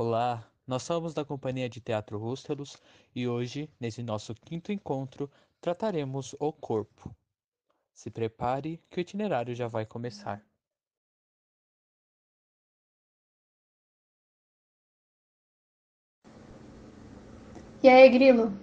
Olá, 0.00 0.48
nós 0.64 0.84
somos 0.84 1.12
da 1.12 1.24
Companhia 1.24 1.68
de 1.68 1.80
Teatro 1.80 2.18
Rústelos 2.18 2.80
e 3.12 3.26
hoje, 3.26 3.68
nesse 3.80 4.00
nosso 4.00 4.32
quinto 4.32 4.70
encontro, 4.70 5.28
trataremos 5.60 6.36
o 6.38 6.52
corpo. 6.52 7.12
Se 7.92 8.08
prepare 8.08 8.80
que 8.88 9.00
o 9.00 9.02
itinerário 9.02 9.56
já 9.56 9.66
vai 9.66 9.84
começar. 9.84 10.40
E 17.82 17.88
aí, 17.88 18.08
Grilo? 18.08 18.56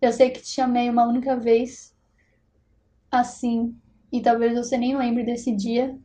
Eu 0.00 0.12
sei 0.12 0.30
que 0.30 0.40
te 0.40 0.50
chamei 0.50 0.88
uma 0.88 1.04
única 1.04 1.34
vez 1.34 1.92
assim, 3.10 3.76
e 4.12 4.20
talvez 4.20 4.56
você 4.56 4.78
nem 4.78 4.96
lembre 4.96 5.24
desse 5.24 5.50
dia, 5.50 5.98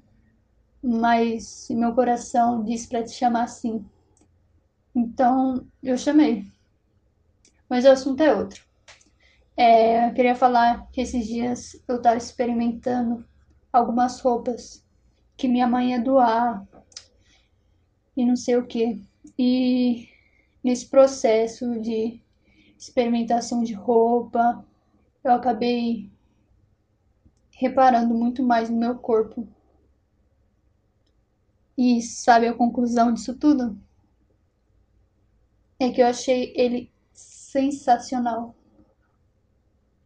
mas 0.81 1.68
meu 1.70 1.93
coração 1.93 2.63
disse 2.63 2.88
para 2.88 3.04
te 3.04 3.11
chamar 3.11 3.43
assim. 3.43 3.88
Então, 4.96 5.66
eu 5.82 5.97
chamei. 5.97 6.46
Mas 7.70 7.86
o 7.86 7.89
assunto 7.89 8.21
é 8.21 8.36
outro. 8.36 8.64
É, 9.56 10.07
eu 10.07 10.14
queria 10.14 10.36
falar 10.36 10.88
que 10.92 11.01
esses 11.01 11.25
dias 11.28 11.82
eu 11.88 11.97
estava 11.97 12.18
experimentando 12.18 13.25
algumas 13.71 14.20
roupas 14.20 14.84
que 15.37 15.48
minha 15.48 15.68
mãe 15.68 15.92
ia 15.92 16.01
doar 16.01 16.65
e 18.15 18.25
não 18.25 18.36
sei 18.36 18.56
o 18.57 18.65
que. 18.65 19.01
E 19.37 20.10
nesse 20.64 20.87
processo 20.87 21.79
de 21.79 22.21
experimentação 22.78 23.64
de 23.64 23.73
roupa, 23.73 24.65
eu 25.23 25.32
acabei 25.32 26.12
reparando 27.51 28.14
muito 28.14 28.43
mais 28.43 28.70
no 28.70 28.78
meu 28.78 28.96
corpo. 28.98 29.48
E 31.78 32.02
sabe 32.02 32.48
a 32.48 32.53
conclusão 32.53 33.14
disso 33.14 33.36
tudo? 33.36 33.78
É 35.83 35.92
que 35.92 36.02
eu 36.02 36.08
achei 36.08 36.53
ele 36.55 36.89
sensacional. 37.11 38.56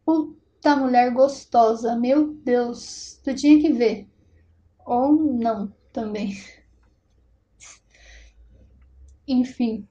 Puta 0.03 0.75
mulher 0.75 1.14
gostosa, 1.14 1.95
meu 1.95 2.33
Deus, 2.33 3.22
tu 3.23 3.36
tinha 3.36 3.61
que 3.61 3.72
ver. 3.72 4.08
Ou 4.83 5.11
não 5.11 5.72
também. 5.94 6.36
Enfim. 9.28 9.88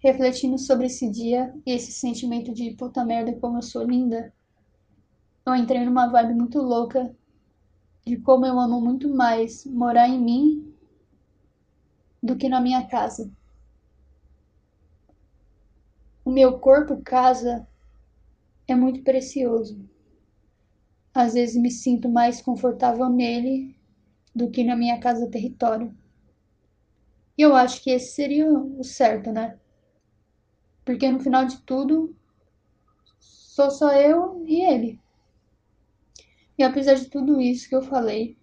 Refletindo 0.00 0.58
sobre 0.58 0.86
esse 0.86 1.08
dia 1.08 1.54
e 1.64 1.70
esse 1.70 1.92
sentimento 1.92 2.52
de 2.52 2.72
puta 2.72 3.04
merda 3.04 3.38
como 3.38 3.58
eu 3.58 3.62
sou 3.62 3.84
linda, 3.84 4.34
eu 5.46 5.54
entrei 5.54 5.84
numa 5.84 6.10
vibe 6.10 6.34
muito 6.34 6.58
louca 6.58 7.14
de 8.04 8.16
como 8.16 8.44
eu 8.44 8.58
amo 8.58 8.80
muito 8.80 9.08
mais 9.08 9.64
morar 9.64 10.08
em 10.08 10.18
mim 10.18 10.74
do 12.20 12.34
que 12.34 12.48
na 12.48 12.60
minha 12.60 12.84
casa. 12.88 13.30
Meu 16.32 16.58
corpo 16.58 16.96
casa 17.02 17.68
é 18.66 18.74
muito 18.74 19.02
precioso. 19.02 19.86
Às 21.12 21.34
vezes 21.34 21.60
me 21.60 21.70
sinto 21.70 22.08
mais 22.08 22.40
confortável 22.40 23.06
nele 23.10 23.76
do 24.34 24.50
que 24.50 24.64
na 24.64 24.74
minha 24.74 24.98
casa 24.98 25.30
território. 25.30 25.94
E 27.36 27.42
eu 27.42 27.54
acho 27.54 27.82
que 27.82 27.90
esse 27.90 28.14
seria 28.14 28.48
o 28.48 28.82
certo, 28.82 29.30
né? 29.30 29.60
Porque 30.86 31.12
no 31.12 31.20
final 31.20 31.44
de 31.44 31.60
tudo, 31.60 32.16
sou 33.20 33.70
só 33.70 33.92
eu 33.92 34.42
e 34.46 34.62
ele. 34.62 34.98
E 36.56 36.62
apesar 36.62 36.94
de 36.94 37.10
tudo 37.10 37.42
isso 37.42 37.68
que 37.68 37.76
eu 37.76 37.82
falei, 37.82 38.38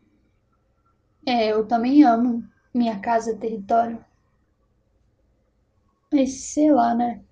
é, 1.25 1.51
eu 1.51 1.67
também 1.67 2.03
amo 2.03 2.47
minha 2.71 2.99
casa 2.99 3.35
território. 3.35 4.05
Mas 6.13 6.51
sei 6.53 6.71
lá, 6.71 6.93
né? 6.93 7.23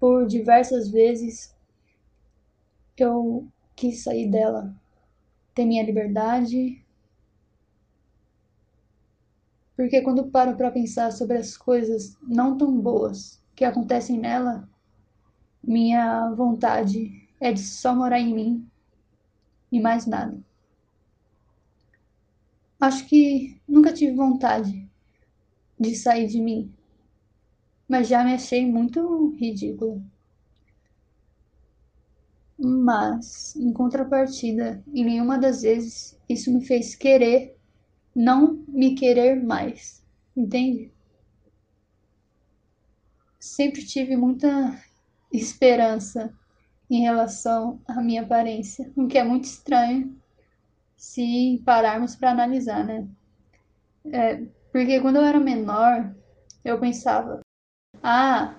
Por 0.00 0.26
diversas 0.26 0.90
vezes 0.90 1.54
eu 2.96 3.46
quis 3.76 4.02
sair 4.02 4.30
dela, 4.30 4.74
ter 5.54 5.64
minha 5.64 5.84
liberdade. 5.84 6.84
Porque 9.76 10.02
quando 10.02 10.30
paro 10.30 10.56
para 10.56 10.70
pensar 10.70 11.12
sobre 11.12 11.36
as 11.38 11.56
coisas 11.56 12.16
não 12.22 12.56
tão 12.56 12.78
boas 12.80 13.42
que 13.54 13.64
acontecem 13.64 14.18
nela, 14.18 14.68
minha 15.62 16.30
vontade 16.30 17.28
é 17.38 17.52
de 17.52 17.60
só 17.60 17.94
morar 17.94 18.20
em 18.20 18.34
mim 18.34 18.70
e 19.70 19.80
mais 19.80 20.06
nada. 20.06 20.38
Acho 22.80 23.06
que 23.06 23.60
nunca 23.68 23.92
tive 23.92 24.14
vontade 24.14 24.88
de 25.78 25.94
sair 25.94 26.26
de 26.26 26.40
mim, 26.40 26.74
mas 27.90 28.06
já 28.06 28.22
me 28.22 28.32
achei 28.32 28.64
muito 28.64 29.30
ridículo. 29.30 30.00
Mas, 32.56 33.56
em 33.56 33.72
contrapartida, 33.72 34.80
em 34.94 35.04
nenhuma 35.04 35.36
das 35.36 35.62
vezes 35.62 36.16
isso 36.28 36.52
me 36.52 36.64
fez 36.64 36.94
querer 36.94 37.56
não 38.14 38.64
me 38.68 38.94
querer 38.94 39.42
mais, 39.42 40.04
entende? 40.36 40.92
Sempre 43.40 43.84
tive 43.84 44.16
muita 44.16 44.80
esperança 45.32 46.32
em 46.88 47.00
relação 47.00 47.80
à 47.88 48.00
minha 48.00 48.22
aparência, 48.22 48.92
o 48.94 49.08
que 49.08 49.18
é 49.18 49.24
muito 49.24 49.44
estranho 49.44 50.16
se 50.96 51.60
pararmos 51.64 52.14
para 52.14 52.30
analisar, 52.30 52.84
né? 52.84 53.08
É, 54.12 54.44
porque 54.70 55.00
quando 55.00 55.16
eu 55.16 55.24
era 55.24 55.40
menor, 55.40 56.14
eu 56.64 56.78
pensava: 56.78 57.40
ah, 58.02 58.54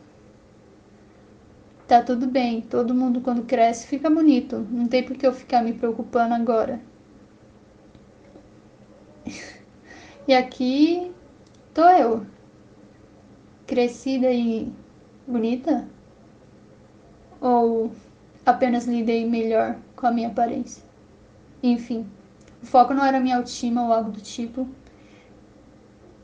tá 1.87 2.01
tudo 2.01 2.27
bem, 2.27 2.61
todo 2.61 2.93
mundo 2.93 3.21
quando 3.21 3.43
cresce 3.43 3.87
fica 3.87 4.09
bonito, 4.09 4.59
não 4.71 4.87
tem 4.87 5.03
por 5.03 5.17
que 5.17 5.25
eu 5.27 5.33
ficar 5.33 5.63
me 5.63 5.73
preocupando 5.73 6.33
agora. 6.33 6.79
e 10.27 10.33
aqui 10.33 11.11
tô 11.73 11.81
eu, 11.89 12.25
crescida 13.67 14.31
e 14.31 14.71
bonita? 15.27 15.87
Ou 17.39 17.91
apenas 18.45 18.85
lidei 18.85 19.27
melhor 19.27 19.77
com 19.95 20.07
a 20.07 20.11
minha 20.11 20.27
aparência. 20.29 20.83
Enfim, 21.63 22.07
o 22.61 22.65
foco 22.65 22.93
não 22.93 23.03
era 23.05 23.19
minha 23.19 23.37
autoestima 23.37 23.85
ou 23.85 23.93
algo 23.93 24.11
do 24.11 24.21
tipo, 24.21 24.67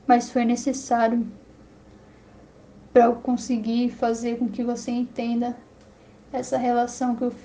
mas 0.07 0.31
foi 0.31 0.45
necessário 0.45 1.28
para 2.97 3.06
eu 3.06 3.16
conseguir 3.18 3.91
fazer 3.91 4.40
com 4.40 4.50
que 4.50 4.63
você 4.63 4.90
entenda 4.90 5.56
essa 6.34 6.58
relação 6.58 7.16
que 7.16 7.24
eu, 7.25 7.35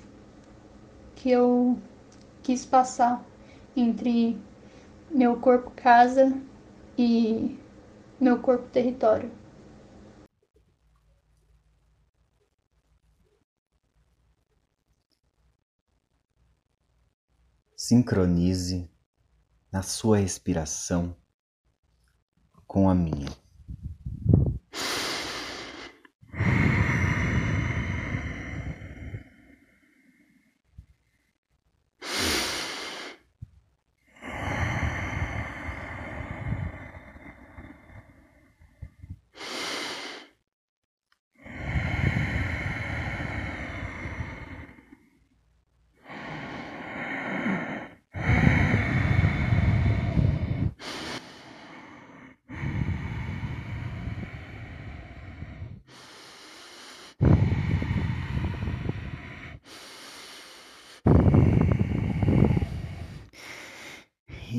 que 1.14 1.30
eu 1.30 1.78
quis 2.42 2.64
passar 2.64 3.22
entre 3.76 4.40
meu 5.10 5.38
corpo 5.38 5.70
casa 5.72 6.32
e 6.96 7.60
meu 8.18 8.40
corpo 8.40 8.66
território. 8.70 9.30
sincronize 17.76 18.90
na 19.70 19.82
sua 19.82 20.16
respiração 20.16 21.14
com 22.66 22.88
a 22.88 22.94
minha. 22.94 23.28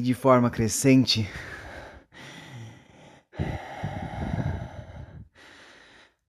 de 0.04 0.14
forma 0.14 0.50
crescente. 0.50 1.30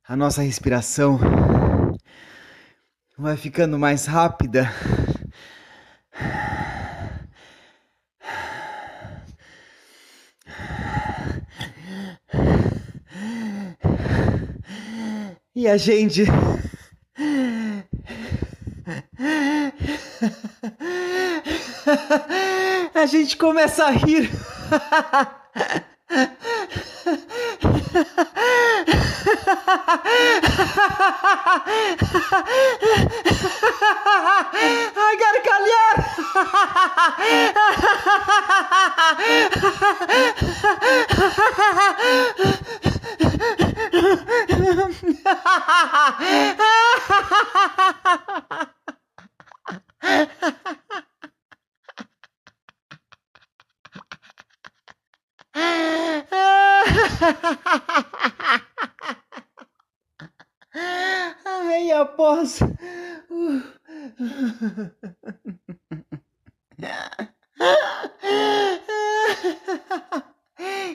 A 0.06 0.14
nossa 0.14 0.42
respiração 0.42 1.18
vai 3.18 3.36
ficando 3.36 3.76
mais 3.76 4.06
rápida. 4.06 4.72
E 15.52 15.66
a 15.66 15.76
gente 15.76 16.22
A 23.04 23.06
gente 23.06 23.36
começa 23.36 23.84
a 23.84 23.90
rir. 23.90 24.30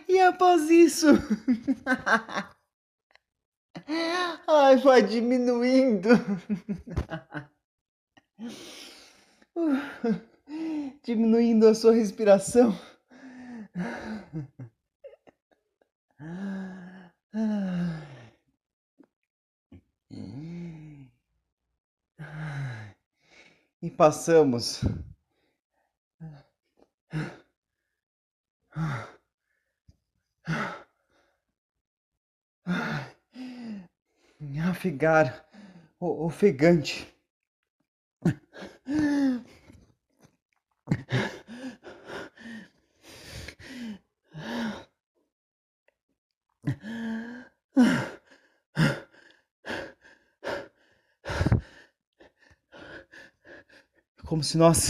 E 0.07 0.19
após 0.21 0.69
isso. 0.69 1.07
Ai, 4.48 4.77
vai 4.77 5.01
diminuindo. 5.01 6.10
Diminuindo 11.04 11.68
a 11.68 11.75
sua 11.75 11.94
respiração. 11.94 12.75
E 23.81 23.89
passamos 23.89 24.81
Afigar, 34.79 35.45
ofegante. 35.99 37.13
Como 54.25 54.41
se 54.41 54.57
nós 54.57 54.87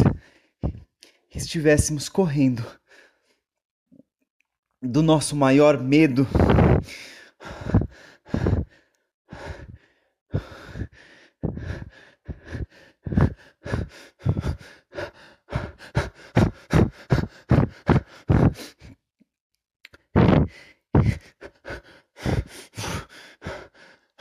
estivéssemos 1.34 2.08
correndo 2.10 2.64
do 4.82 5.02
nosso 5.02 5.36
maior 5.36 5.82
medo. 5.82 6.28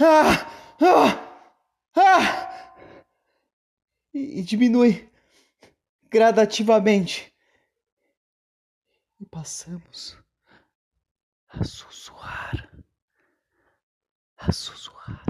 Ah, 0.01 0.47
ah, 0.81 1.19
ah, 1.97 2.85
e, 4.15 4.39
e 4.39 4.43
diminui 4.43 5.11
gradativamente. 6.09 7.35
E 9.21 9.27
passamos 9.27 10.17
a 11.51 11.65
sussurrar, 11.65 12.69
a 14.39 14.53
sussurrar. 14.53 15.25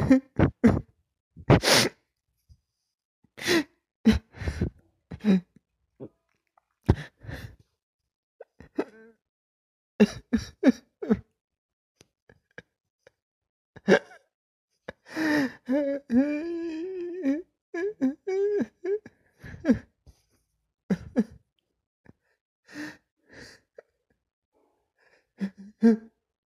Mm-hmm. 0.10 0.40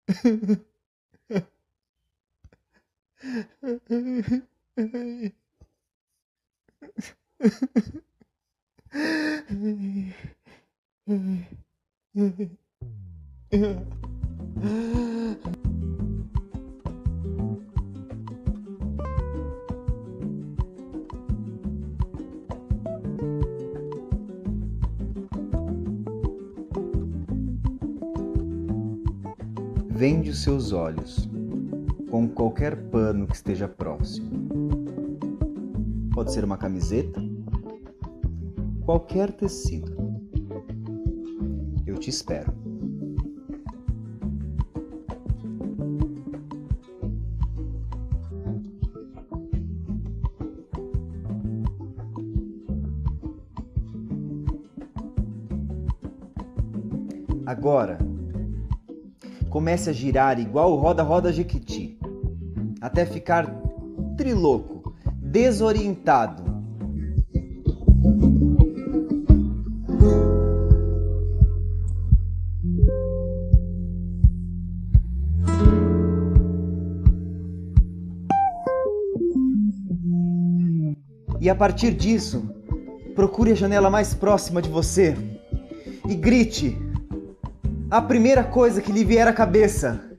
Vende 30.00 30.30
os 30.30 30.42
seus 30.42 30.72
olhos 30.72 31.28
com 32.10 32.26
qualquer 32.26 32.74
pano 32.74 33.26
que 33.26 33.36
esteja 33.36 33.68
próximo. 33.68 34.30
Pode 36.14 36.32
ser 36.32 36.42
uma 36.42 36.56
camiseta, 36.56 37.20
qualquer 38.86 39.30
tecido. 39.30 39.94
Eu 41.86 41.98
te 41.98 42.08
espero. 42.08 42.50
Agora, 57.44 58.09
comece 59.50 59.90
a 59.90 59.92
girar 59.92 60.38
igual 60.38 60.72
o 60.72 60.76
roda-roda 60.76 61.32
Jequiti, 61.32 61.98
até 62.80 63.04
ficar 63.04 63.52
triloco, 64.16 64.94
desorientado. 65.16 66.48
E 81.40 81.48
a 81.48 81.54
partir 81.54 81.92
disso, 81.92 82.48
procure 83.16 83.52
a 83.52 83.54
janela 83.54 83.90
mais 83.90 84.14
próxima 84.14 84.62
de 84.62 84.68
você 84.68 85.16
e 86.08 86.14
grite 86.14 86.76
a 87.90 88.00
primeira 88.00 88.44
coisa 88.44 88.80
que 88.80 88.92
lhe 88.92 89.04
vier 89.04 89.26
à 89.26 89.32
cabeça. 89.32 90.09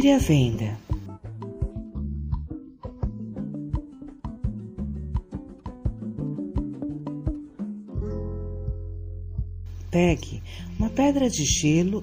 Tire 0.00 0.12
a 0.12 0.18
venda. 0.18 0.78
Pegue 9.90 10.42
uma 10.78 10.88
pedra 10.88 11.28
de 11.28 11.44
gelo 11.44 12.02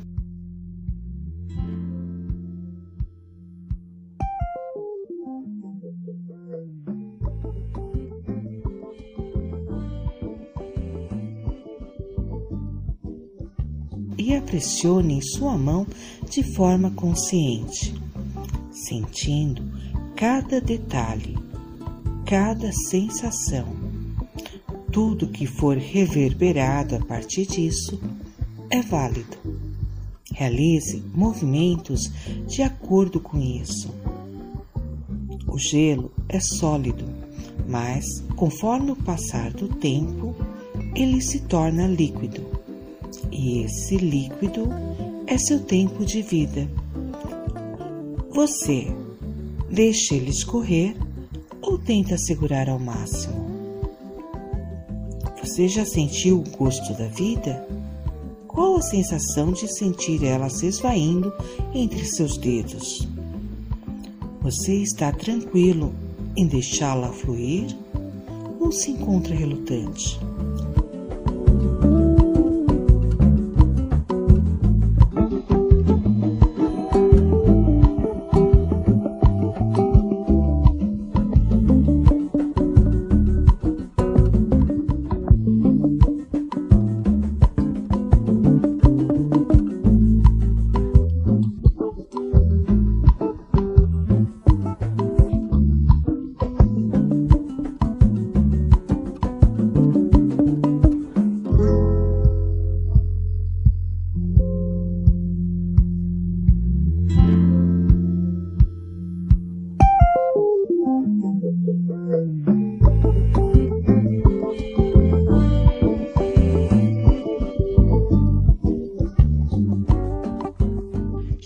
e 14.28 14.36
a 14.36 14.42
pressione 14.42 15.14
em 15.14 15.22
sua 15.22 15.58
mão 15.58 15.88
de 16.30 16.44
forma 16.44 16.92
consciente, 16.92 17.96
sentindo 18.70 19.64
cada 20.18 20.60
detalhe, 20.60 21.38
cada 22.26 22.70
sensação. 22.74 23.66
Tudo 24.92 25.30
que 25.30 25.48
for 25.48 25.78
reverberado 25.78 26.98
a 26.98 27.00
partir 27.00 27.46
disso 27.46 28.02
é 28.70 28.82
válido. 28.82 29.38
Realize 30.34 31.02
movimentos 31.16 32.12
de 32.48 32.62
acordo 32.62 33.22
com 33.22 33.40
isso. 33.40 33.96
O 35.48 35.58
gelo 35.58 36.12
é 36.28 36.42
sólido, 36.42 37.06
mas 37.66 38.22
conforme 38.36 38.92
o 38.92 38.96
passar 38.98 39.54
do 39.54 39.70
tempo, 39.70 40.36
ele 40.94 41.22
se 41.22 41.40
torna 41.40 41.88
líquido. 41.88 42.57
E 43.38 43.60
esse 43.60 43.98
líquido 43.98 44.68
é 45.28 45.38
seu 45.38 45.60
tempo 45.60 46.04
de 46.04 46.24
vida. 46.24 46.68
Você 48.32 48.88
deixa 49.70 50.16
ele 50.16 50.32
escorrer 50.32 50.98
ou 51.62 51.78
tenta 51.78 52.18
segurar 52.18 52.68
ao 52.68 52.80
máximo? 52.80 53.46
Você 55.40 55.68
já 55.68 55.86
sentiu 55.86 56.40
o 56.40 56.58
gosto 56.58 56.94
da 56.96 57.08
vida? 57.10 57.64
Qual 58.48 58.78
a 58.78 58.82
sensação 58.82 59.52
de 59.52 59.72
sentir 59.72 60.24
ela 60.24 60.50
se 60.50 60.66
esvaindo 60.66 61.32
entre 61.76 62.06
seus 62.06 62.38
dedos? 62.38 63.08
Você 64.42 64.78
está 64.82 65.12
tranquilo 65.12 65.94
em 66.36 66.48
deixá-la 66.48 67.10
fluir 67.14 67.68
ou 68.60 68.72
se 68.72 68.90
encontra 68.90 69.36
relutante? 69.36 70.20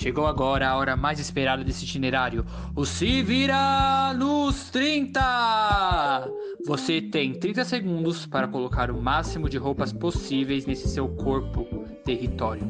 Chegou 0.01 0.25
agora 0.25 0.67
a 0.67 0.75
hora 0.77 0.97
mais 0.97 1.19
esperada 1.19 1.63
desse 1.63 1.85
itinerário, 1.85 2.43
o 2.75 2.83
Se 2.87 3.21
Vira 3.21 4.11
nos 4.15 4.71
30! 4.71 6.27
Você 6.65 6.99
tem 6.99 7.35
30 7.35 7.63
segundos 7.63 8.25
para 8.25 8.47
colocar 8.47 8.89
o 8.89 8.99
máximo 8.99 9.47
de 9.47 9.59
roupas 9.59 9.93
possíveis 9.93 10.65
nesse 10.65 10.89
seu 10.89 11.07
corpo 11.07 11.67
território. 12.03 12.67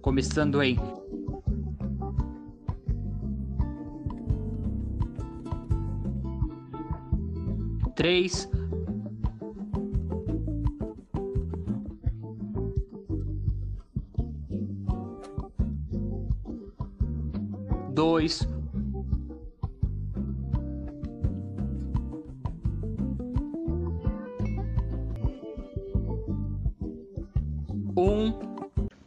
Começando 0.00 0.62
em 0.62 0.78
três, 7.94 8.48
dois, 18.16 18.48
um. 27.94 28.32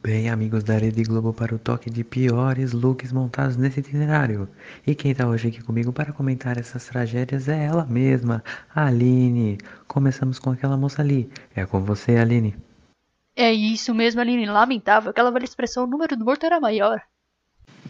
Bem, 0.03 0.29
amigos 0.29 0.63
da 0.63 0.77
Rede 0.77 1.01
Globo, 1.03 1.33
para 1.33 1.55
o 1.55 1.59
toque 1.59 1.89
de 1.89 2.03
piores 2.03 2.71
looks 2.71 3.11
montados 3.11 3.57
nesse 3.57 3.79
itinerário. 3.79 4.47
E 4.85 4.93
quem 4.93 5.15
tá 5.15 5.27
hoje 5.27 5.47
aqui 5.47 5.63
comigo 5.63 5.91
para 5.91 6.13
comentar 6.13 6.57
essas 6.59 6.85
tragédias 6.85 7.47
é 7.47 7.65
ela 7.65 7.85
mesma, 7.85 8.43
Aline. 8.75 9.57
Começamos 9.87 10.37
com 10.37 10.51
aquela 10.51 10.77
moça 10.77 11.01
ali. 11.01 11.29
É 11.55 11.65
com 11.65 11.83
você, 11.83 12.15
Aline. 12.15 12.55
É 13.35 13.51
isso 13.51 13.93
mesmo, 13.93 14.21
Aline. 14.21 14.45
Lamentável. 14.45 15.09
Aquela 15.09 15.31
velha 15.31 15.45
expressão, 15.45 15.85
o 15.85 15.87
número 15.87 16.15
do 16.15 16.25
morto 16.25 16.45
era 16.45 16.59
maior. 16.59 17.01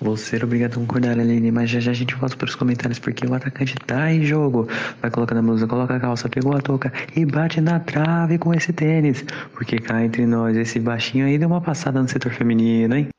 Vou 0.01 0.15
ser 0.15 0.45
obrigado 0.45 0.73
a 0.73 0.75
concordar, 0.75 1.19
Aline, 1.19 1.51
mas 1.51 1.69
já 1.69 1.79
já 1.81 1.91
a 1.91 1.93
gente 1.93 2.15
volta 2.15 2.37
para 2.37 2.47
os 2.47 2.55
comentários 2.55 2.99
porque 2.99 3.27
o 3.27 3.33
atacante 3.33 3.75
tá 3.75 4.11
em 4.11 4.23
jogo. 4.23 4.65
Vai 5.01 5.11
colocando 5.11 5.39
a 5.39 5.41
blusa, 5.41 5.67
coloca 5.67 5.93
a 5.93 5.99
calça, 5.99 6.29
pegou 6.29 6.55
a 6.55 6.61
touca 6.61 6.91
e 7.15 7.25
bate 7.25 7.59
na 7.59 7.81
trave 7.81 8.37
com 8.37 8.53
esse 8.53 8.71
tênis. 8.71 9.25
Porque 9.53 9.77
cá 9.77 10.03
entre 10.03 10.25
nós, 10.25 10.55
esse 10.55 10.79
baixinho 10.79 11.25
aí 11.25 11.37
deu 11.37 11.49
uma 11.49 11.59
passada 11.59 12.01
no 12.01 12.07
setor 12.07 12.31
feminino, 12.31 12.95
hein? 12.95 13.09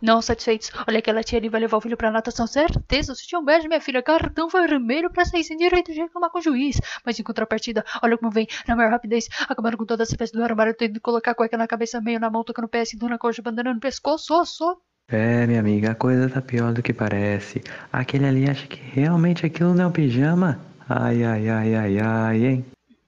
Não 0.00 0.22
satisfeitos. 0.22 0.70
Olha 0.88 1.00
aquela 1.00 1.24
tia 1.24 1.38
ali 1.38 1.48
vai 1.48 1.60
levar 1.60 1.76
o 1.76 1.80
filho 1.80 1.96
pra 1.96 2.10
natação. 2.10 2.46
Certeza, 2.46 3.14
se 3.16 3.26
tinha 3.26 3.40
um 3.40 3.44
beijo, 3.44 3.66
minha 3.66 3.80
filha. 3.80 4.00
Cartão 4.00 4.48
vermelho 4.48 5.10
pra 5.10 5.24
sair 5.24 5.42
sem 5.42 5.56
direito 5.56 5.92
de 5.92 6.00
reclamar 6.00 6.30
com 6.30 6.38
o 6.38 6.42
juiz. 6.42 6.80
Mas 7.04 7.18
em 7.18 7.22
contrapartida, 7.24 7.84
olha 8.00 8.16
como 8.16 8.30
vem, 8.30 8.46
na 8.66 8.76
maior 8.76 8.90
rapidez, 8.90 9.28
acabando 9.48 9.76
com 9.76 9.84
toda 9.84 10.04
essa 10.04 10.16
festa 10.16 10.38
do 10.38 10.44
armário, 10.44 10.74
tendo 10.74 10.94
que 10.94 11.00
colocar 11.00 11.32
a 11.32 11.34
cueca 11.34 11.56
na 11.56 11.66
cabeça, 11.66 12.00
meio 12.00 12.20
na 12.20 12.30
mão, 12.30 12.44
tocando 12.44 12.68
pé, 12.68 12.84
cintura 12.84 13.14
na 13.14 13.18
coxa, 13.18 13.42
bandana 13.42 13.74
no 13.74 13.80
pescoço, 13.80 14.34
osso. 14.34 14.80
É, 15.12 15.46
minha 15.46 15.60
amiga, 15.60 15.92
a 15.92 15.94
coisa 15.94 16.28
tá 16.28 16.40
pior 16.40 16.72
do 16.72 16.82
que 16.82 16.92
parece. 16.92 17.62
Aquele 17.92 18.26
ali 18.26 18.48
acha 18.48 18.66
que 18.66 18.80
realmente 18.80 19.44
aquilo 19.44 19.74
não 19.74 19.84
é 19.84 19.86
um 19.86 19.92
pijama? 19.92 20.58
Ai, 20.88 21.22
ai, 21.22 21.48
ai, 21.48 21.74
ai, 21.74 21.98
ai, 22.00 22.44
hein? 22.44 22.64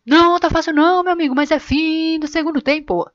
Não, 0.06 0.38
tá 0.38 0.50
fácil 0.50 0.74
não, 0.74 1.02
meu 1.02 1.12
amigo, 1.12 1.34
mas 1.34 1.50
é 1.50 1.58
fim 1.58 2.18
do 2.20 2.28
segundo 2.28 2.60
tempo. 2.60 3.10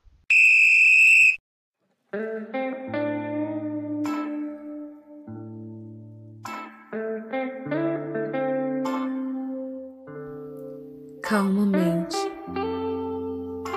calmamente 11.30 12.16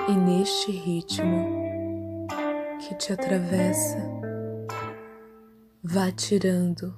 e 0.08 0.12
neste 0.12 0.72
ritmo 0.72 2.26
que 2.80 2.96
te 2.96 3.12
atravessa, 3.12 3.96
vá 5.94 6.10
tirando 6.10 6.92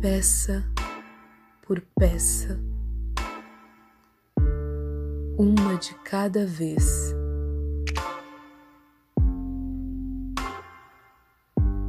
peça 0.00 0.68
por 1.64 1.80
peça, 1.96 2.58
uma 5.38 5.76
de 5.76 5.94
cada 6.02 6.44
vez. 6.44 7.14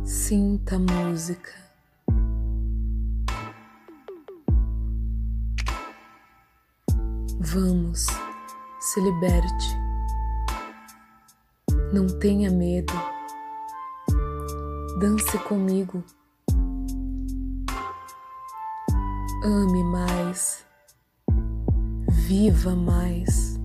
Sinta 0.05 0.75
a 0.75 0.79
música. 0.79 1.51
Vamos, 7.39 8.05
se 8.79 9.01
liberte. 9.01 9.75
Não 11.91 12.05
tenha 12.19 12.51
medo. 12.51 13.12
Dance 15.03 15.37
comigo. 15.39 16.01
Ame 19.43 19.83
mais. 19.83 20.65
Viva 22.09 22.73
mais. 22.73 23.59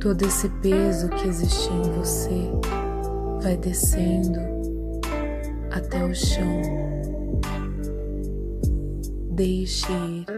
Todo 0.00 0.22
esse 0.24 0.48
peso 0.60 1.08
que 1.08 1.26
existe 1.26 1.72
em 1.72 1.90
você 1.90 2.52
vai 3.42 3.56
descendo 3.56 4.38
até 5.72 6.04
o 6.04 6.14
chão. 6.14 6.62
Deixe 9.32 9.90
ir. 9.92 10.37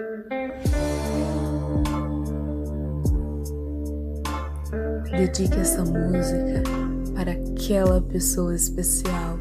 Dedique 5.20 5.60
essa 5.60 5.84
música 5.84 6.62
para 7.14 7.32
aquela 7.32 8.00
pessoa 8.00 8.54
especial, 8.54 9.38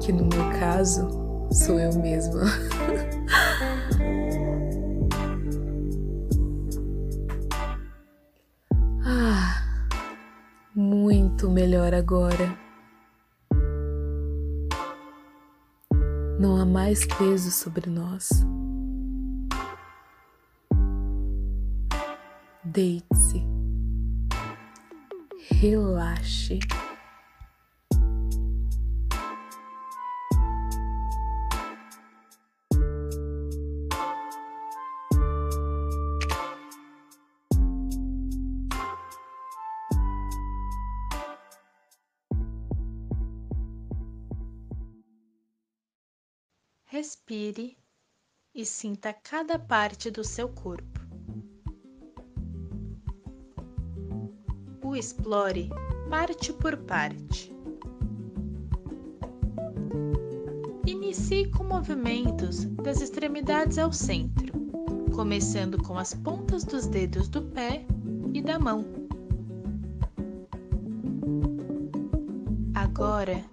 que 0.00 0.12
no 0.12 0.26
meu 0.26 0.48
caso 0.60 1.08
sou 1.50 1.80
eu 1.80 1.92
mesma. 1.98 2.42
ah, 9.04 9.64
muito 10.72 11.50
melhor 11.50 11.92
agora. 11.92 12.56
Não 16.38 16.60
há 16.60 16.64
mais 16.64 17.04
peso 17.04 17.50
sobre 17.50 17.90
nós. 17.90 18.28
Deite-se. 22.62 23.55
Relaxe. 25.58 26.58
Respire 46.84 47.78
e 48.54 48.66
sinta 48.66 49.14
cada 49.14 49.58
parte 49.58 50.10
do 50.10 50.22
seu 50.22 50.50
corpo. 50.50 50.95
Explore 54.96 55.68
parte 56.08 56.52
por 56.54 56.76
parte. 56.78 57.52
Inicie 60.86 61.50
com 61.50 61.64
movimentos 61.64 62.64
das 62.82 63.00
extremidades 63.00 63.78
ao 63.78 63.92
centro, 63.92 64.52
começando 65.14 65.76
com 65.82 65.98
as 65.98 66.14
pontas 66.14 66.64
dos 66.64 66.86
dedos 66.86 67.28
do 67.28 67.42
pé 67.42 67.84
e 68.32 68.40
da 68.40 68.58
mão. 68.58 68.84
Agora, 72.74 73.44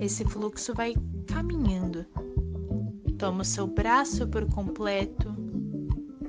esse 0.00 0.24
fluxo 0.24 0.72
vai 0.74 0.94
caminhando 1.26 2.06
Toma 3.18 3.40
o 3.40 3.44
seu 3.44 3.66
braço 3.66 4.28
por 4.28 4.46
completo, 4.46 5.34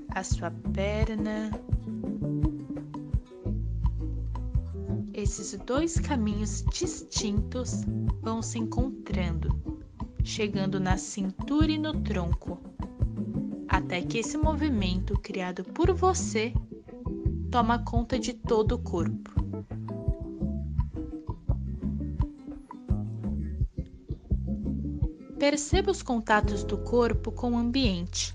a 0.10 0.24
sua 0.24 0.52
perna. 0.74 1.52
Esses 5.30 5.60
dois 5.60 6.00
caminhos 6.00 6.64
distintos 6.72 7.84
vão 8.22 8.42
se 8.42 8.58
encontrando, 8.58 9.62
chegando 10.24 10.80
na 10.80 10.96
cintura 10.96 11.70
e 11.70 11.78
no 11.78 12.02
tronco, 12.02 12.58
até 13.68 14.02
que 14.02 14.20
esse 14.20 14.38
movimento 14.38 15.20
criado 15.20 15.66
por 15.66 15.94
você 15.94 16.54
toma 17.52 17.78
conta 17.78 18.18
de 18.18 18.32
todo 18.32 18.76
o 18.76 18.80
corpo. 18.80 19.32
Perceba 25.38 25.92
os 25.92 26.02
contatos 26.02 26.64
do 26.64 26.78
corpo 26.78 27.34
com 27.34 27.52
o 27.52 27.58
ambiente. 27.58 28.34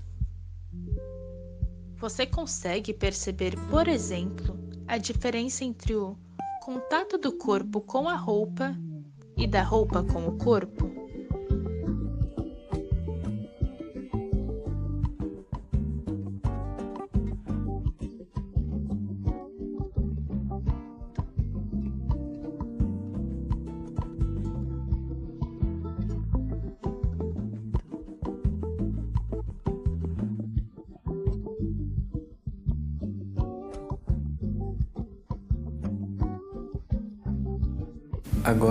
Você 1.97 2.27
consegue 2.27 2.93
perceber, 2.93 3.55
por 3.71 3.87
exemplo, 3.87 4.55
a 4.87 4.99
diferença 4.99 5.65
entre 5.65 5.95
o 5.95 6.15
contato 6.63 7.17
do 7.17 7.37
corpo 7.37 7.81
com 7.81 8.07
a 8.07 8.15
roupa 8.15 8.73
e 9.35 9.45
da 9.45 9.61
roupa 9.61 10.01
com 10.01 10.25
o 10.25 10.37
corpo? 10.37 10.92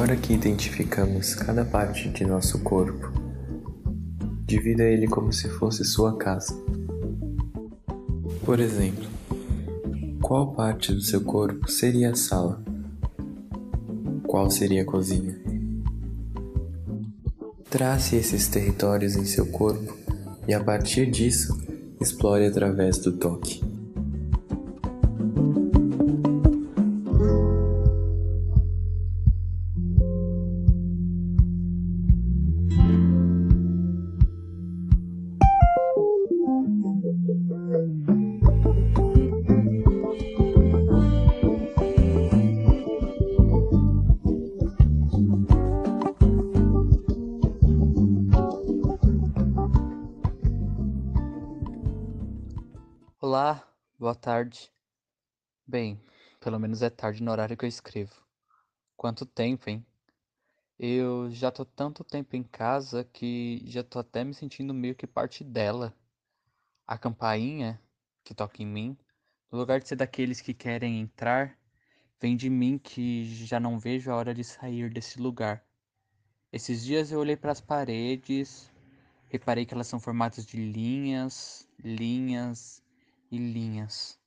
Agora 0.02 0.16
que 0.16 0.32
identificamos 0.32 1.32
cada 1.36 1.64
parte 1.64 2.08
de 2.08 2.24
nosso 2.24 2.58
corpo, 2.58 3.12
divida 4.44 4.82
ele 4.82 5.06
como 5.06 5.32
se 5.32 5.48
fosse 5.48 5.84
sua 5.84 6.16
casa. 6.16 6.60
Por 8.44 8.58
exemplo, 8.58 9.08
qual 10.20 10.54
parte 10.54 10.92
do 10.92 11.00
seu 11.00 11.20
corpo 11.20 11.70
seria 11.70 12.10
a 12.10 12.14
sala? 12.16 12.60
Qual 14.26 14.50
seria 14.50 14.82
a 14.82 14.84
cozinha? 14.84 15.40
Trace 17.70 18.16
esses 18.16 18.48
territórios 18.48 19.14
em 19.14 19.24
seu 19.24 19.46
corpo 19.52 19.96
e, 20.48 20.52
a 20.52 20.58
partir 20.64 21.08
disso, 21.08 21.56
explore 22.00 22.44
através 22.44 22.98
do 22.98 23.12
toque. 23.12 23.71
Tarde. 54.52 54.70
Bem, 55.66 55.98
pelo 56.38 56.58
menos 56.58 56.82
é 56.82 56.90
tarde 56.90 57.22
no 57.22 57.30
horário 57.30 57.56
que 57.56 57.64
eu 57.64 57.68
escrevo. 57.68 58.14
Quanto 58.96 59.24
tempo, 59.24 59.70
hein? 59.70 59.84
Eu 60.78 61.30
já 61.30 61.50
tô 61.50 61.64
tanto 61.64 62.04
tempo 62.04 62.36
em 62.36 62.42
casa 62.42 63.04
que 63.04 63.62
já 63.64 63.82
tô 63.82 63.98
até 63.98 64.22
me 64.24 64.34
sentindo 64.34 64.74
meio 64.74 64.94
que 64.94 65.06
parte 65.06 65.42
dela. 65.42 65.96
A 66.86 66.98
campainha 66.98 67.80
que 68.22 68.34
toca 68.34 68.62
em 68.62 68.66
mim, 68.66 68.96
no 69.50 69.58
lugar 69.58 69.80
de 69.80 69.88
ser 69.88 69.96
daqueles 69.96 70.40
que 70.40 70.52
querem 70.52 71.00
entrar, 71.00 71.58
vem 72.20 72.36
de 72.36 72.50
mim 72.50 72.78
que 72.78 73.24
já 73.46 73.58
não 73.58 73.78
vejo 73.78 74.10
a 74.10 74.16
hora 74.16 74.34
de 74.34 74.44
sair 74.44 74.92
desse 74.92 75.18
lugar. 75.20 75.64
Esses 76.52 76.84
dias 76.84 77.10
eu 77.10 77.20
olhei 77.20 77.36
para 77.36 77.52
as 77.52 77.60
paredes, 77.60 78.70
reparei 79.28 79.64
que 79.64 79.72
elas 79.72 79.86
são 79.86 79.98
formadas 79.98 80.44
de 80.44 80.56
linhas, 80.56 81.66
linhas 81.82 82.82
e 83.30 83.38
linhas. 83.38 84.21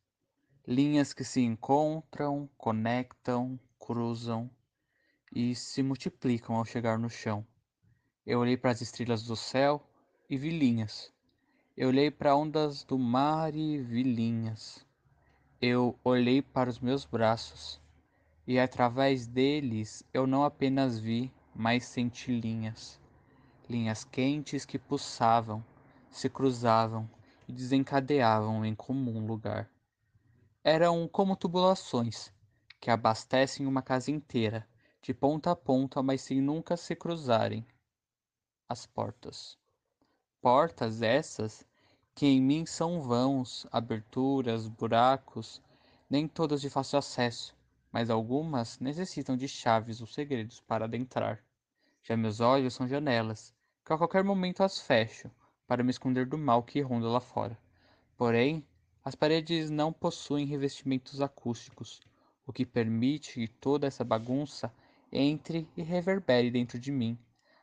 Linhas 0.67 1.13
que 1.13 1.23
se 1.23 1.41
encontram, 1.41 2.49
conectam, 2.57 3.59
cruzam 3.79 4.49
e 5.31 5.53
se 5.53 5.83
multiplicam 5.83 6.55
ao 6.55 6.65
chegar 6.65 6.97
no 6.97 7.07
chão. 7.07 7.45
Eu 8.25 8.39
olhei 8.39 8.57
para 8.57 8.71
as 8.71 8.81
estrelas 8.81 9.21
do 9.21 9.35
céu 9.35 9.87
e 10.27 10.35
vi 10.35 10.49
linhas. 10.49 11.13
Eu 11.77 11.89
olhei 11.89 12.09
para 12.09 12.35
ondas 12.35 12.83
do 12.83 12.97
mar 12.97 13.53
e 13.53 13.77
vi 13.77 14.01
linhas. 14.01 14.83
Eu 15.61 15.99
olhei 16.03 16.41
para 16.41 16.67
os 16.67 16.79
meus 16.79 17.05
braços 17.05 17.79
e 18.47 18.57
através 18.57 19.27
deles 19.27 20.03
eu 20.11 20.25
não 20.25 20.43
apenas 20.43 20.97
vi, 20.97 21.31
mas 21.53 21.85
senti 21.85 22.31
linhas. 22.31 22.99
Linhas 23.69 24.03
quentes 24.03 24.65
que 24.65 24.79
pulsavam, 24.79 25.63
se 26.09 26.27
cruzavam 26.27 27.07
e 27.47 27.53
desencadeavam 27.53 28.65
em 28.65 28.73
comum 28.73 29.27
lugar. 29.27 29.69
Eram 30.67 31.07
como 31.07 31.35
tubulações 31.35 32.33
que 32.81 32.89
abastecem 32.89 33.67
uma 33.67 33.83
casa 33.83 34.09
inteira, 34.09 34.67
de 34.99 35.13
ponta 35.13 35.51
a 35.51 35.55
ponta, 35.55 36.01
mas 36.01 36.23
sem 36.23 36.41
nunca 36.41 36.75
se 36.75 36.95
cruzarem 36.95 37.63
as 38.67 38.87
portas. 38.87 39.59
Portas 40.41 41.03
essas 41.03 41.63
que 42.15 42.25
em 42.25 42.41
mim 42.41 42.65
são 42.65 42.99
vãos, 42.99 43.67
aberturas, 43.71 44.67
buracos, 44.67 45.61
nem 46.09 46.27
todas 46.27 46.61
de 46.61 46.69
fácil 46.71 46.97
acesso, 46.97 47.55
mas 47.91 48.09
algumas 48.09 48.79
necessitam 48.79 49.37
de 49.37 49.47
chaves 49.47 50.01
ou 50.01 50.07
segredos 50.07 50.61
para 50.61 50.85
adentrar. 50.85 51.43
Já 52.01 52.17
meus 52.17 52.39
olhos 52.39 52.73
são 52.73 52.87
janelas, 52.87 53.53
que 53.85 53.93
a 53.93 53.97
qualquer 53.99 54.23
momento 54.23 54.63
as 54.63 54.79
fecho, 54.79 55.29
para 55.67 55.83
me 55.83 55.91
esconder 55.91 56.25
do 56.25 56.39
mal 56.39 56.63
que 56.63 56.81
ronda 56.81 57.07
lá 57.07 57.19
fora. 57.19 57.55
Porém, 58.17 58.65
as 59.05 59.13
paredes 59.13 59.69
não 59.69 59.93
possuem 59.93 60.47
revestimentos 60.47 61.21
acústicos, 61.21 62.01
o 62.47 62.51
que 62.51 62.65
permite 62.65 63.33
que 63.33 63.47
toda 63.47 63.85
essa 63.85 64.03
bagunça 64.03 64.73
entre 65.11 65.69
e 65.77 65.83
reverbere 65.83 66.49
dentro 66.49 66.79
de 66.79 66.91
mim, 66.91 67.15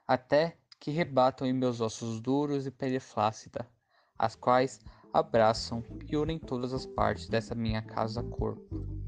até 0.06 0.56
que 0.78 0.92
rebatam 0.92 1.44
em 1.44 1.52
meus 1.52 1.80
ossos 1.80 2.20
duros 2.20 2.64
e 2.64 2.70
pele 2.70 3.00
flácida, 3.00 3.68
as 4.16 4.36
quais 4.36 4.80
abraçam 5.12 5.82
e 6.08 6.16
unem 6.16 6.38
todas 6.38 6.72
as 6.72 6.86
partes 6.86 7.28
dessa 7.28 7.56
minha 7.56 7.82
casa-corpo. 7.82 9.01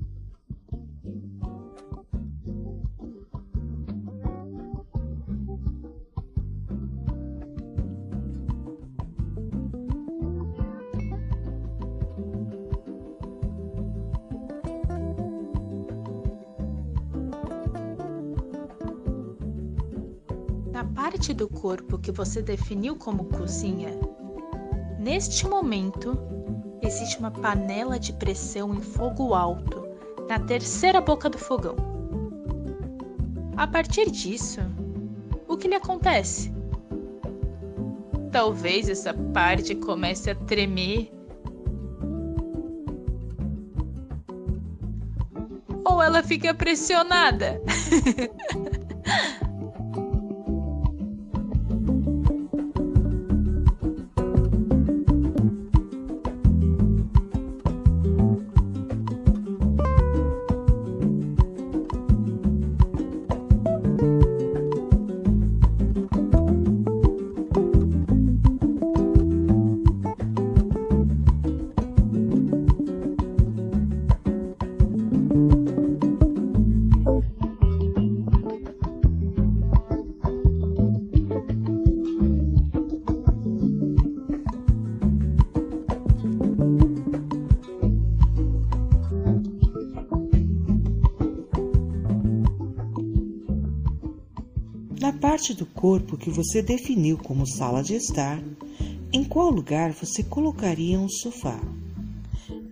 Parte 21.35 21.37
do 21.37 21.49
corpo 21.49 21.99
que 21.99 22.12
você 22.12 22.40
definiu 22.40 22.97
como 22.97 23.25
cozinha, 23.25 23.90
neste 24.99 25.47
momento 25.47 26.16
existe 26.81 27.18
uma 27.18 27.31
panela 27.31 27.99
de 27.99 28.12
pressão 28.12 28.73
em 28.75 28.81
fogo 28.81 29.35
alto 29.35 29.85
na 30.29 30.38
terceira 30.38 31.01
boca 31.01 31.29
do 31.29 31.38
fogão. 31.38 31.77
A 33.57 33.66
partir 33.66 34.11
disso, 34.11 34.61
o 35.49 35.57
que 35.57 35.68
lhe 35.68 35.75
acontece? 35.75 36.53
Talvez 38.31 38.88
essa 38.88 39.12
parte 39.12 39.75
comece 39.75 40.31
a 40.31 40.35
tremer. 40.35 41.12
Ou 45.85 46.03
ela 46.03 46.23
fica 46.23 46.55
pressionada. 46.55 47.61
parte 95.24 95.54
do 95.54 95.64
corpo 95.64 96.18
que 96.18 96.28
você 96.28 96.60
definiu 96.60 97.16
como 97.16 97.46
sala 97.46 97.82
de 97.82 97.94
estar, 97.94 98.44
em 99.10 99.24
qual 99.24 99.48
lugar 99.48 99.90
você 99.90 100.22
colocaria 100.22 101.00
um 101.00 101.08
sofá? 101.08 101.58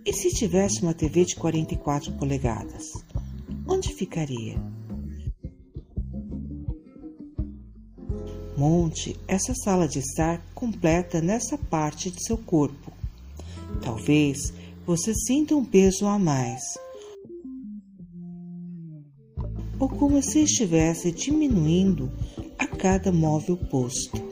E 0.05 0.13
se 0.13 0.29
tivesse 0.29 0.83
uma 0.83 0.93
TV 0.93 1.25
de 1.25 1.35
44 1.35 2.11
polegadas, 2.11 2.83
onde 3.67 3.91
ficaria? 3.95 4.55
Monte 8.55 9.19
essa 9.27 9.55
sala 9.55 9.87
de 9.87 9.97
estar 9.97 10.39
completa 10.53 11.19
nessa 11.21 11.57
parte 11.57 12.11
de 12.11 12.23
seu 12.23 12.37
corpo. 12.37 12.93
Talvez 13.81 14.53
você 14.85 15.11
sinta 15.15 15.55
um 15.55 15.65
peso 15.65 16.05
a 16.05 16.19
mais, 16.19 16.61
ou 19.79 19.89
como 19.89 20.21
se 20.21 20.43
estivesse 20.43 21.11
diminuindo 21.11 22.11
cada 22.77 23.11
móvel 23.11 23.57
posto. 23.69 24.22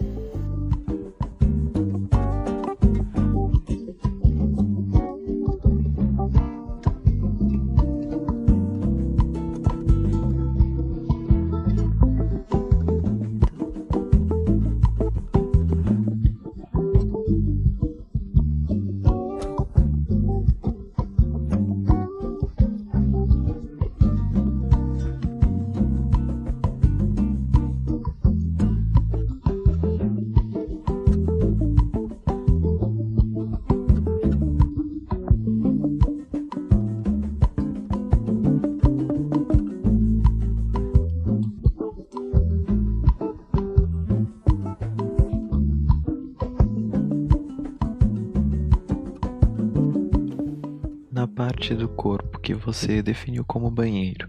Parte 51.61 51.75
do 51.75 51.87
corpo 51.87 52.39
que 52.39 52.55
você 52.55 53.03
definiu 53.03 53.45
como 53.45 53.69
banheiro, 53.69 54.27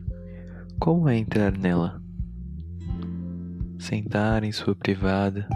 como 0.78 1.08
é 1.08 1.16
entrar 1.16 1.50
nela? 1.56 1.98
Sentar 3.78 4.44
em 4.44 4.52
sua 4.52 4.76
privada. 4.76 5.48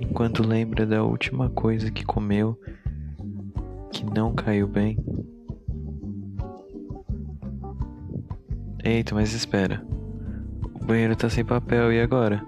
Enquanto 0.00 0.42
lembra 0.42 0.86
da 0.86 1.04
última 1.04 1.50
coisa 1.50 1.90
que 1.90 2.06
comeu 2.06 2.58
que 3.92 4.06
não 4.06 4.34
caiu 4.34 4.66
bem. 4.66 4.96
Eita, 8.82 9.14
mas 9.14 9.34
espera. 9.34 9.84
O 10.72 10.86
banheiro 10.86 11.14
tá 11.14 11.28
sem 11.28 11.44
papel 11.44 11.92
e 11.92 12.00
agora? 12.00 12.42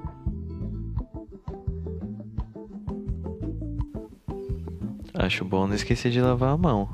Acho 5.31 5.45
bom 5.45 5.65
não 5.65 5.77
esquecer 5.77 6.11
de 6.11 6.21
lavar 6.21 6.55
a 6.55 6.57
mão, 6.57 6.89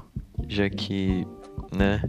já 0.46 0.68
que, 0.68 1.26
né? 1.74 2.02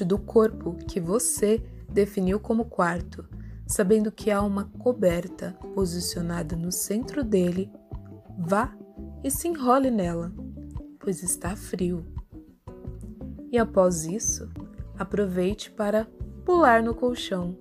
Parte 0.00 0.04
do 0.04 0.18
corpo 0.18 0.74
que 0.86 0.98
você 1.00 1.62
definiu 1.88 2.40
como 2.40 2.64
quarto, 2.64 3.28
sabendo 3.66 4.10
que 4.10 4.30
há 4.30 4.42
uma 4.42 4.64
coberta 4.78 5.56
posicionada 5.74 6.56
no 6.56 6.72
centro 6.72 7.22
dele. 7.22 7.70
Vá 8.38 8.74
e 9.22 9.30
se 9.30 9.48
enrole 9.48 9.90
nela, 9.90 10.32
pois 10.98 11.22
está 11.22 11.54
frio. 11.54 12.06
E 13.52 13.58
após 13.58 14.04
isso, 14.04 14.48
aproveite 14.98 15.70
para 15.70 16.06
pular 16.44 16.82
no 16.82 16.94
colchão. 16.94 17.58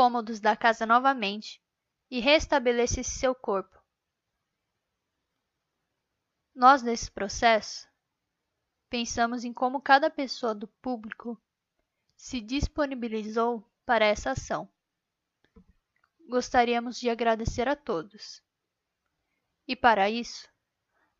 Cômodos 0.00 0.40
da 0.40 0.56
casa 0.56 0.86
novamente 0.86 1.62
e 2.10 2.20
restabeleça 2.20 3.02
esse 3.02 3.18
seu 3.18 3.34
corpo. 3.34 3.78
Nós, 6.54 6.82
nesse 6.82 7.10
processo, 7.10 7.86
pensamos 8.88 9.44
em 9.44 9.52
como 9.52 9.78
cada 9.78 10.08
pessoa 10.08 10.54
do 10.54 10.66
público 10.66 11.38
se 12.16 12.40
disponibilizou 12.40 13.62
para 13.84 14.06
essa 14.06 14.30
ação. 14.30 14.66
Gostaríamos 16.30 16.98
de 16.98 17.10
agradecer 17.10 17.68
a 17.68 17.76
todos. 17.76 18.42
E 19.68 19.76
para 19.76 20.08
isso, 20.08 20.48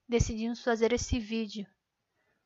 decidimos 0.08 0.64
fazer 0.64 0.90
esse 0.94 1.20
vídeo 1.20 1.66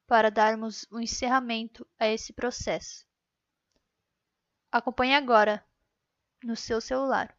para 0.04 0.32
darmos 0.32 0.84
um 0.90 0.98
encerramento 0.98 1.86
a 1.96 2.08
esse 2.08 2.32
processo. 2.32 3.06
Acompanhe 4.72 5.14
agora 5.14 5.64
no 6.44 6.56
seu 6.56 6.80
celular. 6.80 7.34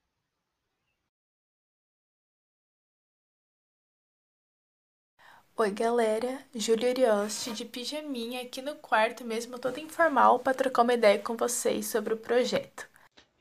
Oi, 5.58 5.72
galera. 5.72 6.44
Júlia 6.54 6.90
Arioste 6.90 7.54
de 7.54 7.64
pijaminha 7.64 8.42
aqui 8.42 8.62
no 8.62 8.76
quarto 8.76 9.24
mesmo, 9.24 9.58
toda 9.58 9.80
informal, 9.80 10.40
para 10.40 10.54
trocar 10.54 10.82
uma 10.82 10.94
ideia 10.94 11.18
com 11.18 11.38
vocês 11.38 11.88
sobre 11.88 12.14
o 12.14 12.18
projeto. 12.18 12.90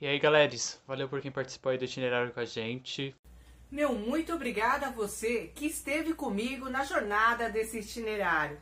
E 0.00 0.06
aí, 0.06 0.18
galeres, 0.20 0.80
valeu 0.86 1.08
por 1.08 1.20
quem 1.20 1.32
participou 1.32 1.72
aí 1.72 1.78
do 1.78 1.84
itinerário 1.84 2.32
com 2.32 2.38
a 2.38 2.44
gente. 2.44 3.12
Meu 3.68 3.92
muito 3.92 4.32
obrigada 4.32 4.86
a 4.86 4.90
você 4.92 5.50
que 5.56 5.66
esteve 5.66 6.14
comigo 6.14 6.68
na 6.68 6.84
jornada 6.84 7.50
desse 7.50 7.80
itinerário. 7.80 8.60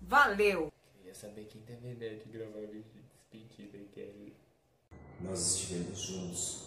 Valeu! 0.00 0.72
Queria 0.96 1.14
saber 1.14 1.44
quem 1.44 1.60
teve 1.60 1.86
a 1.86 1.92
ideia 1.92 2.16
de 2.16 2.24
gravar 2.30 2.60
o 2.60 2.66
vídeo 2.68 2.90
de 2.94 3.02
despedida 3.02 3.76
e 3.76 3.84
quer 3.92 4.14
Nós 5.24 5.56
estivemos 5.56 6.00
juntos 6.00 6.64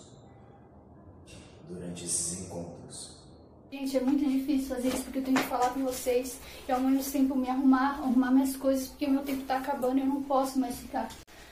durante 1.70 2.06
esses 2.06 2.42
encontros. 2.42 3.18
Gente, 3.72 3.98
é 3.98 4.00
muito 4.00 4.26
difícil 4.26 4.76
fazer 4.76 4.88
isso 4.88 5.04
porque 5.04 5.20
eu 5.20 5.24
tenho 5.24 5.38
que 5.38 5.44
falar 5.44 5.70
com 5.72 5.84
vocês 5.84 6.38
e 6.68 6.72
ao 6.72 6.80
mesmo 6.80 7.12
tempo 7.12 7.36
me 7.36 7.50
arrumar, 7.50 8.00
arrumar 8.00 8.32
minhas 8.32 8.56
coisas 8.56 8.88
porque 8.88 9.06
meu 9.06 9.22
tempo 9.22 9.44
tá 9.44 9.58
acabando 9.58 9.98
e 9.98 10.02
eu 10.02 10.08
não 10.08 10.24
posso 10.24 10.58
mais 10.58 10.76
ficar. 10.76 11.08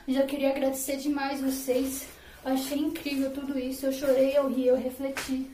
Eu 0.08 0.14
já 0.14 0.26
queria 0.26 0.50
agradecer 0.50 0.98
demais 0.98 1.42
vocês. 1.42 2.08
Achei 2.44 2.80
incrível 2.80 3.32
tudo 3.32 3.58
isso. 3.60 3.86
Eu 3.86 3.92
chorei, 3.92 4.38
eu 4.38 4.48
ri, 4.48 4.68
eu 4.68 4.76
refleti. 4.76 5.52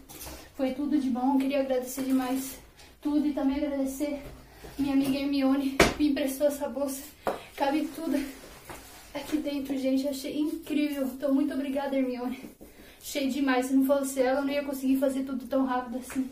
Foi 0.55 0.73
tudo 0.73 0.99
de 0.99 1.09
bom. 1.09 1.33
Eu 1.33 1.39
queria 1.39 1.61
agradecer 1.61 2.03
demais 2.03 2.59
tudo 3.01 3.25
e 3.27 3.33
também 3.33 3.57
agradecer 3.57 4.21
minha 4.77 4.93
amiga 4.93 5.17
Hermione 5.17 5.71
que 5.71 6.03
me 6.03 6.09
emprestou 6.11 6.47
essa 6.47 6.69
bolsa. 6.69 7.01
Cabe 7.55 7.89
tudo 7.95 8.40
aqui 9.13 9.38
dentro, 9.38 9.78
gente. 9.78 10.08
Achei 10.08 10.38
incrível. 10.39 11.06
Então, 11.06 11.34
muito 11.34 11.54
obrigada, 11.54 11.95
Hermione. 11.95 12.50
Achei 13.02 13.30
demais. 13.30 13.67
Se 13.67 13.74
não 13.74 13.86
fosse 13.86 14.21
ela, 14.21 14.39
eu 14.39 14.45
não 14.45 14.54
ia 14.54 14.63
conseguir 14.63 14.97
fazer 14.97 15.24
tudo 15.24 15.47
tão 15.47 15.65
rápido 15.65 15.97
assim. 15.97 16.30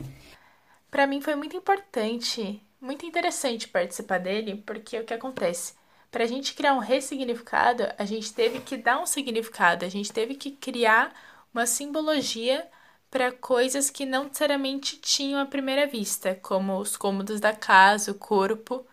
Para 0.90 1.06
mim 1.06 1.22
foi 1.22 1.36
muito 1.36 1.56
importante, 1.56 2.62
muito 2.82 3.06
interessante 3.06 3.68
participar 3.68 4.20
dele, 4.20 4.64
porque 4.66 5.00
o 5.00 5.06
que 5.06 5.14
acontece? 5.14 5.74
Para 6.12 6.24
a 6.24 6.28
gente 6.28 6.56
criar 6.56 6.74
um 6.74 6.80
ressignificado, 6.80 7.84
a 7.98 8.06
gente 8.06 8.34
teve 8.34 8.60
que 8.62 8.76
dar 8.76 9.00
um 9.00 9.06
significado, 9.06 9.86
a 9.86 9.90
gente 9.90 10.12
teve 10.12 10.34
que 10.34 10.52
criar 10.52 11.14
uma 11.54 11.68
simbologia 11.68 12.68
para 13.12 13.32
coisas 13.32 13.90
que 13.90 14.06
não 14.06 14.26
necessariamente 14.26 14.98
tinham 14.98 15.40
à 15.40 15.46
primeira 15.46 15.86
vista, 15.88 16.36
como 16.42 16.78
os 16.80 16.98
cômodos 16.98 17.40
da 17.40 17.54
casa, 17.54 18.12
o 18.12 18.16
corpo. 18.16 18.86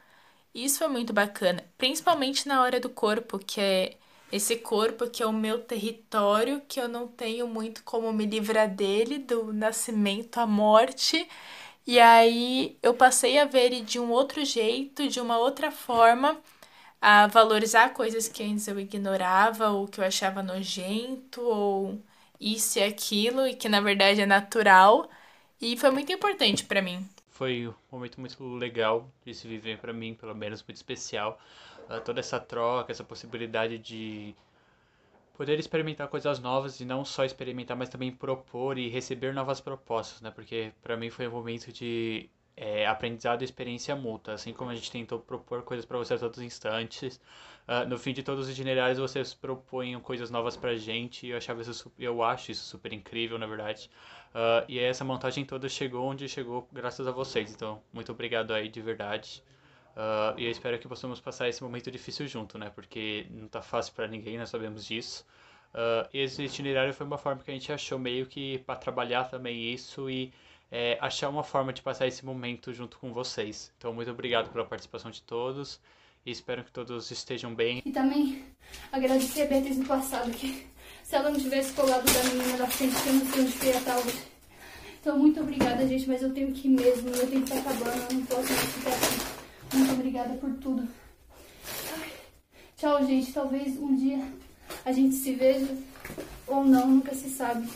Isso 0.56 0.78
foi 0.78 0.88
muito 0.88 1.12
bacana, 1.12 1.62
principalmente 1.76 2.48
na 2.48 2.62
hora 2.62 2.80
do 2.80 2.88
corpo, 2.88 3.38
que 3.38 3.60
é 3.60 3.96
esse 4.32 4.56
corpo 4.56 5.08
que 5.10 5.22
é 5.22 5.26
o 5.26 5.32
meu 5.32 5.62
território, 5.62 6.62
que 6.66 6.80
eu 6.80 6.88
não 6.88 7.06
tenho 7.06 7.46
muito 7.46 7.82
como 7.84 8.10
me 8.12 8.24
livrar 8.26 8.68
dele, 8.74 9.18
do 9.18 9.52
nascimento 9.52 10.38
à 10.38 10.46
morte. 10.46 11.28
E 11.86 12.00
aí 12.00 12.78
eu 12.82 12.94
passei 12.94 13.38
a 13.38 13.44
ver 13.44 13.66
ele 13.66 13.82
de 13.82 13.98
um 14.00 14.10
outro 14.10 14.44
jeito, 14.44 15.08
de 15.08 15.20
uma 15.20 15.38
outra 15.38 15.70
forma, 15.70 16.38
a 17.00 17.26
valorizar 17.28 17.90
coisas 17.94 18.28
que 18.28 18.42
antes 18.42 18.68
eu 18.68 18.80
ignorava, 18.80 19.70
ou 19.70 19.88
que 19.88 20.00
eu 20.00 20.04
achava 20.04 20.42
nojento, 20.42 21.42
ou 21.42 22.00
isso 22.40 22.78
e 22.78 22.84
aquilo, 22.84 23.46
e 23.46 23.54
que 23.54 23.68
na 23.68 23.80
verdade 23.80 24.22
é 24.22 24.26
natural. 24.26 25.10
E 25.60 25.76
foi 25.76 25.90
muito 25.90 26.12
importante 26.12 26.64
para 26.64 26.82
mim. 26.82 27.06
Foi 27.37 27.68
um 27.68 27.75
momento 27.92 28.18
muito 28.18 28.42
legal 28.55 29.11
de 29.22 29.35
se 29.35 29.46
viver 29.46 29.79
para 29.79 29.92
mim, 29.92 30.14
pelo 30.14 30.35
menos 30.35 30.62
muito 30.62 30.77
especial. 30.77 31.38
Uh, 31.88 32.01
toda 32.01 32.20
essa 32.20 32.40
troca, 32.40 32.90
essa 32.90 33.05
possibilidade 33.05 33.77
de 33.77 34.35
poder 35.37 35.59
experimentar 35.59 36.09
coisas 36.09 36.38
novas 36.40 36.81
e 36.81 36.85
não 36.87 37.05
só 37.05 37.27
experimentar, 37.27 37.77
mas 37.77 37.90
também 37.90 38.11
propor 38.11 38.79
e 38.79 38.88
receber 38.88 39.35
novas 39.35 39.61
propostas, 39.61 40.22
né? 40.22 40.31
Porque 40.31 40.72
para 40.83 40.96
mim 40.96 41.11
foi 41.11 41.29
um 41.29 41.31
momento 41.31 41.70
de 41.70 42.31
é, 42.56 42.86
aprendizado 42.86 43.42
e 43.42 43.44
experiência 43.44 43.94
mútua, 43.94 44.34
assim 44.34 44.52
como 44.52 44.70
a 44.70 44.74
gente 44.74 44.90
tentou 44.90 45.18
propor 45.20 45.62
coisas 45.62 45.84
para 45.84 45.98
você 45.98 46.14
a 46.14 46.18
todos 46.18 46.38
os 46.38 46.44
instantes. 46.44 47.20
Uh, 47.68 47.86
no 47.88 47.98
fim 47.98 48.12
de 48.12 48.22
todos 48.22 48.46
os 48.46 48.52
itinerários 48.52 48.98
vocês 48.98 49.34
propunham 49.34 50.00
coisas 50.00 50.30
novas 50.30 50.56
pra 50.56 50.76
gente 50.76 51.26
e 51.26 51.30
eu 51.30 51.36
achava 51.36 51.60
isso, 51.60 51.92
eu 51.98 52.22
acho 52.22 52.52
isso 52.52 52.64
super 52.64 52.92
incrível, 52.92 53.38
na 53.38 53.46
verdade. 53.46 53.90
Uh, 54.30 54.64
e 54.68 54.78
essa 54.78 55.04
montagem 55.04 55.44
toda 55.44 55.68
chegou 55.68 56.06
onde 56.06 56.28
chegou 56.28 56.68
graças 56.72 57.06
a 57.06 57.10
vocês, 57.10 57.52
então 57.52 57.82
muito 57.92 58.12
obrigado 58.12 58.52
aí 58.54 58.68
de 58.68 58.80
verdade. 58.80 59.42
Uh, 59.96 60.38
e 60.38 60.44
eu 60.44 60.50
espero 60.50 60.78
que 60.78 60.86
possamos 60.86 61.20
passar 61.20 61.48
esse 61.48 61.62
momento 61.62 61.90
difícil 61.90 62.26
junto, 62.28 62.58
né? 62.58 62.70
Porque 62.70 63.26
não 63.30 63.48
tá 63.48 63.62
fácil 63.62 63.94
para 63.94 64.06
ninguém, 64.06 64.38
nós 64.38 64.50
sabemos 64.50 64.84
disso. 64.86 65.26
Uh, 65.74 66.08
esse 66.12 66.42
itinerário 66.42 66.94
foi 66.94 67.06
uma 67.06 67.18
forma 67.18 67.42
que 67.42 67.50
a 67.50 67.54
gente 67.54 67.72
achou 67.72 67.98
meio 67.98 68.26
que 68.26 68.58
para 68.58 68.76
trabalhar 68.76 69.24
também 69.24 69.72
isso 69.72 70.08
e 70.08 70.32
é, 70.70 70.98
achar 71.00 71.29
uma 71.29 71.44
forma 71.44 71.72
de 71.72 71.83
passar 71.83 72.07
esse 72.07 72.24
momento 72.24 72.72
junto 72.72 72.98
com 72.98 73.12
vocês. 73.12 73.72
Então, 73.76 73.92
muito 73.92 74.11
obrigado 74.11 74.50
pela 74.50 74.64
participação 74.64 75.11
de 75.11 75.22
todos 75.22 75.81
e 76.24 76.31
espero 76.31 76.64
que 76.64 76.72
todos 76.72 77.11
estejam 77.11 77.55
bem. 77.55 77.83
E 77.85 77.92
também 77.92 78.44
agradecer 78.90 79.42
a 79.42 79.46
Beatriz 79.46 79.79
do 79.79 79.87
passado, 79.87 80.31
que 80.31 80.66
se 81.02 81.14
ela 81.14 81.31
não 81.31 81.38
tivesse 81.38 81.72
colado 81.72 82.05
da 82.05 82.24
menina 82.24 82.59
da 82.59 82.66
frente, 82.66 82.94
eu 83.07 83.12
não 83.14 83.26
sei 83.26 83.42
onde 83.42 83.52
que 83.52 83.66
ia 83.66 83.76
estar 83.76 83.96
hoje. 83.98 84.22
Então, 85.00 85.18
muito 85.18 85.40
obrigada, 85.40 85.87
gente, 85.87 86.09
mas 86.09 86.20
eu 86.20 86.35
tenho 86.35 86.52
que 86.52 86.66
ir 86.66 86.72
mesmo, 86.72 87.11
meu 87.11 87.31
tempo 87.31 87.48
tá 87.48 87.59
acabando, 87.59 88.11
eu 88.11 88.18
não 88.18 88.26
posso 88.26 88.52
mais 88.52 88.72
ficar 88.72 88.90
aqui. 88.90 89.76
Muito 89.76 89.92
obrigada 89.92 90.35
por 90.35 90.50
tudo. 90.55 90.88
Ai, 91.96 92.12
tchau, 92.76 93.07
gente. 93.07 93.33
Talvez 93.33 93.79
um 93.79 93.94
dia 93.94 94.18
a 94.85 94.90
gente 94.90 95.14
se 95.14 95.33
veja 95.33 95.76
ou 96.46 96.64
não, 96.64 96.88
nunca 96.88 97.14
se 97.14 97.31
sabe. 97.31 97.68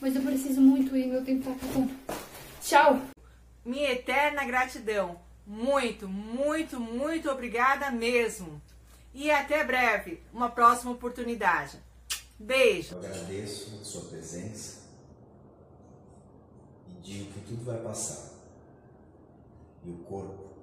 Mas 0.00 0.16
eu 0.16 0.22
preciso 0.22 0.60
muito 0.60 0.96
ir, 0.96 1.06
meu 1.06 1.24
tempo 1.24 1.44
tá 1.44 1.52
acabando. 1.52 1.90
Tchau! 2.64 2.98
Minha 3.62 3.92
eterna 3.92 4.42
gratidão. 4.42 5.20
Muito, 5.46 6.08
muito, 6.08 6.80
muito 6.80 7.30
obrigada 7.30 7.90
mesmo. 7.90 8.58
E 9.12 9.30
até 9.30 9.62
breve, 9.62 10.22
uma 10.32 10.48
próxima 10.48 10.90
oportunidade. 10.90 11.78
Beijo. 12.38 12.94
Eu 12.94 13.00
agradeço 13.00 13.78
a 13.82 13.84
sua 13.84 14.08
presença 14.08 14.78
e 16.88 17.02
digo 17.02 17.34
que 17.34 17.40
tudo 17.40 17.66
vai 17.66 17.76
passar. 17.82 18.32
E 19.84 19.90
o 19.90 19.98
corpo 19.98 20.54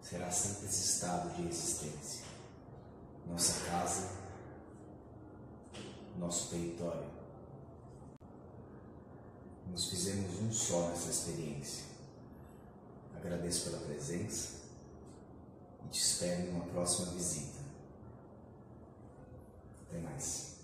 será 0.00 0.30
sempre 0.30 0.66
esse 0.66 0.84
estado 0.84 1.34
de 1.34 1.48
existência. 1.48 2.24
Nossa 3.26 3.68
casa, 3.68 4.08
nosso 6.16 6.48
território 6.50 7.15
nos 9.70 9.90
fizemos 9.90 10.40
um 10.40 10.52
só 10.52 10.88
nessa 10.88 11.10
experiência. 11.10 11.84
Agradeço 13.16 13.70
pela 13.70 13.82
presença 13.82 14.60
e 15.84 15.88
te 15.88 16.00
espero 16.00 16.42
em 16.42 16.50
uma 16.50 16.64
próxima 16.66 17.12
visita. 17.12 17.58
Até 19.88 19.98
mais. 19.98 20.56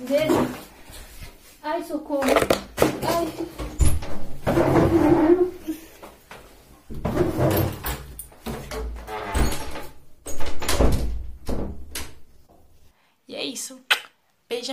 Beijo. 0.00 0.34
Ai, 1.62 1.84
socorro. 1.84 2.22
Ai. 3.06 3.49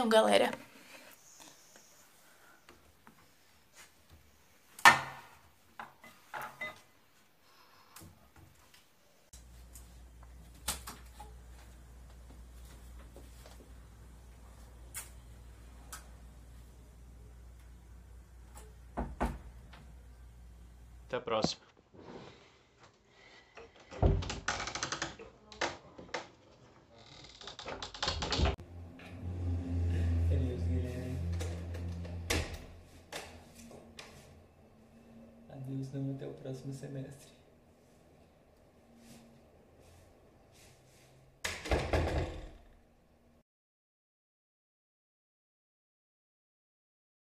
Galera. 0.07 0.51
Até 21.07 21.15
a 21.17 21.21
próxima. 21.21 21.65
Adeus, 30.29 30.63
Guilherme. 30.63 31.17
Adeus, 35.49 35.93
não 35.93 36.11
até 36.11 36.27
o 36.27 36.33
próximo 36.67 36.73
semestre. 36.73 37.36